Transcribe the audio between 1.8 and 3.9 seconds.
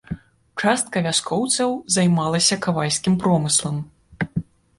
займалася кавальскім промыслам.